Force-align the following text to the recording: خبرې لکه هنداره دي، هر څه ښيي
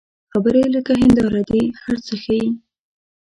خبرې 0.31 0.63
لکه 0.75 0.91
هنداره 1.01 1.41
دي، 1.49 1.63
هر 1.83 1.97
څه 2.05 2.13
ښيي 2.23 2.45